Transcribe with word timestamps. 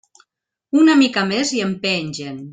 Una 0.83 0.95
mica 1.03 1.27
més 1.33 1.53
i 1.59 1.63
em 1.67 1.77
pengen. 1.87 2.43